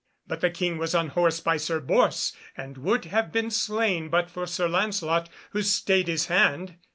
But 0.25 0.41
the 0.41 0.49
King 0.49 0.79
was 0.79 0.95
unhorsed 0.95 1.43
by 1.43 1.57
Sir 1.57 1.79
Bors, 1.79 2.35
and 2.57 2.75
would 2.79 3.05
have 3.05 3.31
been 3.31 3.51
slain 3.51 4.09
but 4.09 4.31
for 4.31 4.47
Sir 4.47 4.67
Lancelot, 4.67 5.29
who 5.51 5.61
stayed 5.61 6.07
his 6.07 6.25
hand. 6.25 6.77